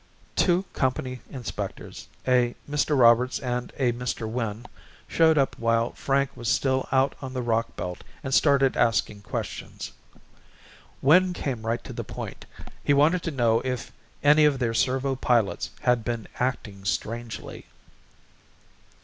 Two 0.35 0.65
company 0.73 1.21
inspectors, 1.29 2.07
a 2.27 2.55
Mr. 2.67 2.97
Roberts 2.97 3.37
and 3.37 3.71
a 3.77 3.91
Mr. 3.91 4.27
Wynn, 4.27 4.65
showed 5.07 5.37
up 5.37 5.55
while 5.59 5.91
Frank 5.91 6.31
was 6.35 6.49
still 6.49 6.89
out 6.91 7.13
on 7.21 7.33
the 7.35 7.41
rock 7.43 7.75
belt 7.75 8.03
and 8.23 8.33
started 8.33 8.75
asking 8.75 9.21
questions. 9.21 9.91
Wynn 11.03 11.33
came 11.33 11.67
right 11.67 11.83
to 11.83 11.93
the 11.93 12.03
point; 12.03 12.47
he 12.83 12.95
wanted 12.95 13.21
to 13.21 13.29
know 13.29 13.61
if 13.63 13.91
any 14.23 14.43
of 14.43 14.57
their 14.57 14.73
servo 14.73 15.15
pilots 15.15 15.69
had 15.81 16.03
been 16.03 16.27
acting 16.39 16.83
strangely. 16.83 17.67